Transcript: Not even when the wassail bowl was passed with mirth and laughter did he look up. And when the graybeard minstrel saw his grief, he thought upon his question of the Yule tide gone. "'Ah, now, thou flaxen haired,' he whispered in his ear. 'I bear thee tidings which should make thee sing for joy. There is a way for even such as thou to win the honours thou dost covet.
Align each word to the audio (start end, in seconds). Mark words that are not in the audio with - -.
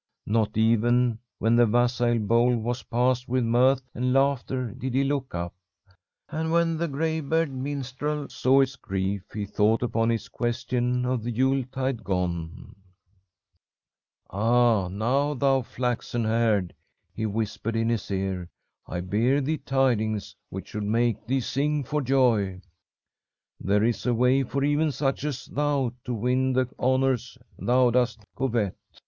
Not 0.25 0.57
even 0.57 1.19
when 1.37 1.55
the 1.55 1.67
wassail 1.67 2.17
bowl 2.17 2.57
was 2.57 2.81
passed 2.81 3.27
with 3.29 3.43
mirth 3.43 3.83
and 3.93 4.11
laughter 4.11 4.71
did 4.71 4.95
he 4.95 5.03
look 5.03 5.35
up. 5.35 5.53
And 6.29 6.51
when 6.51 6.75
the 6.77 6.87
graybeard 6.87 7.51
minstrel 7.53 8.27
saw 8.27 8.61
his 8.61 8.75
grief, 8.77 9.21
he 9.31 9.45
thought 9.45 9.83
upon 9.83 10.09
his 10.09 10.27
question 10.27 11.05
of 11.05 11.21
the 11.21 11.29
Yule 11.29 11.63
tide 11.65 12.03
gone. 12.03 12.75
"'Ah, 14.31 14.87
now, 14.87 15.35
thou 15.35 15.61
flaxen 15.61 16.23
haired,' 16.23 16.73
he 17.13 17.27
whispered 17.27 17.75
in 17.75 17.89
his 17.89 18.09
ear. 18.09 18.49
'I 18.87 19.01
bear 19.01 19.39
thee 19.39 19.59
tidings 19.59 20.35
which 20.49 20.69
should 20.69 20.81
make 20.83 21.27
thee 21.27 21.41
sing 21.41 21.83
for 21.83 22.01
joy. 22.01 22.59
There 23.59 23.83
is 23.83 24.07
a 24.07 24.15
way 24.15 24.41
for 24.41 24.63
even 24.63 24.91
such 24.91 25.23
as 25.25 25.45
thou 25.45 25.93
to 26.05 26.13
win 26.15 26.53
the 26.53 26.67
honours 26.79 27.37
thou 27.59 27.91
dost 27.91 28.25
covet. 28.35 28.75